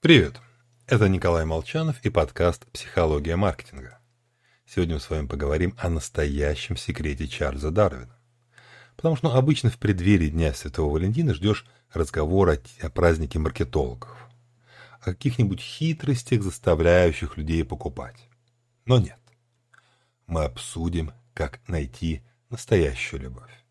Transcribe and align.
Привет! 0.00 0.40
Это 0.86 1.08
Николай 1.08 1.44
Молчанов 1.44 1.96
и 2.04 2.08
подкаст 2.08 2.70
«Психология 2.70 3.34
маркетинга». 3.34 3.98
Сегодня 4.64 4.94
мы 4.94 5.00
с 5.00 5.10
вами 5.10 5.26
поговорим 5.26 5.74
о 5.76 5.88
настоящем 5.88 6.76
секрете 6.76 7.26
Чарльза 7.26 7.72
Дарвина. 7.72 8.16
Потому 8.94 9.16
что 9.16 9.28
ну, 9.28 9.34
обычно 9.34 9.70
в 9.70 9.78
преддверии 9.78 10.28
Дня 10.28 10.54
Святого 10.54 10.92
Валентина 10.92 11.34
ждешь 11.34 11.66
разговора 11.92 12.60
о 12.80 12.90
празднике 12.90 13.40
маркетологов. 13.40 14.16
О 15.00 15.06
каких-нибудь 15.06 15.60
хитростях, 15.60 16.44
заставляющих 16.44 17.36
людей 17.36 17.64
покупать. 17.64 18.28
Но 18.84 19.00
нет. 19.00 19.18
Мы 20.28 20.44
обсудим, 20.44 21.10
как 21.34 21.58
найти 21.66 22.22
настоящую 22.50 23.22
любовь. 23.22 23.64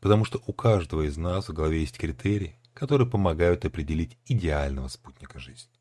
Потому 0.00 0.24
что 0.24 0.42
у 0.46 0.52
каждого 0.52 1.02
из 1.02 1.16
нас 1.16 1.48
в 1.48 1.52
голове 1.52 1.80
есть 1.80 1.98
критерии, 1.98 2.58
которые 2.72 3.08
помогают 3.08 3.64
определить 3.64 4.18
идеального 4.26 4.88
спутника 4.88 5.38
жизни. 5.38 5.73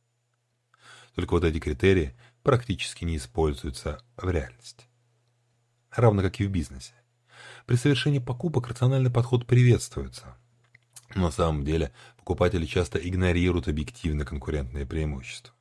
Только 1.15 1.33
вот 1.33 1.43
эти 1.43 1.59
критерии 1.59 2.15
практически 2.41 3.05
не 3.05 3.17
используются 3.17 4.03
в 4.17 4.29
реальности. 4.29 4.85
Равно 5.91 6.21
как 6.21 6.39
и 6.39 6.45
в 6.45 6.49
бизнесе. 6.49 6.93
При 7.65 7.75
совершении 7.75 8.19
покупок 8.19 8.67
рациональный 8.67 9.11
подход 9.11 9.45
приветствуется. 9.45 10.37
Но 11.15 11.23
на 11.23 11.31
самом 11.31 11.63
деле 11.63 11.93
покупатели 12.17 12.65
часто 12.65 12.97
игнорируют 12.97 13.67
объективно 13.67 14.25
конкурентные 14.25 14.85
преимущества. 14.85 15.53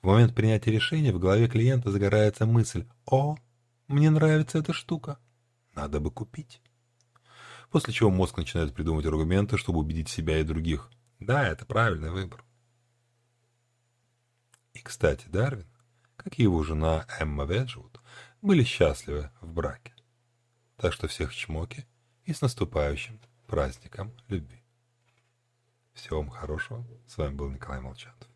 В 0.00 0.06
момент 0.06 0.34
принятия 0.34 0.70
решения 0.70 1.12
в 1.12 1.18
голове 1.18 1.48
клиента 1.48 1.90
загорается 1.90 2.46
мысль 2.46 2.86
«О, 3.06 3.36
мне 3.88 4.10
нравится 4.10 4.58
эта 4.58 4.72
штука, 4.72 5.18
надо 5.74 6.00
бы 6.00 6.10
купить». 6.10 6.60
После 7.70 7.92
чего 7.92 8.10
мозг 8.10 8.36
начинает 8.36 8.72
придумывать 8.74 9.06
аргументы, 9.06 9.58
чтобы 9.58 9.80
убедить 9.80 10.08
себя 10.08 10.38
и 10.38 10.44
других. 10.44 10.90
Да, 11.18 11.46
это 11.46 11.66
правильный 11.66 12.10
выбор. 12.10 12.44
Кстати, 14.84 15.26
Дарвин 15.26 15.66
как 16.16 16.38
и 16.38 16.42
его 16.42 16.62
жена 16.62 17.06
Эмма 17.18 17.44
Веджвуд, 17.44 18.00
были 18.40 18.64
счастливы 18.64 19.30
в 19.40 19.52
браке. 19.52 19.94
Так 20.76 20.92
что 20.92 21.06
всех 21.06 21.34
чмоки 21.34 21.86
и 22.24 22.32
с 22.32 22.40
наступающим 22.40 23.20
праздником 23.46 24.12
любви. 24.28 24.62
Всего 25.92 26.18
вам 26.18 26.30
хорошего. 26.30 26.84
С 27.06 27.18
вами 27.18 27.34
был 27.34 27.50
Николай 27.50 27.80
Молчанов. 27.80 28.28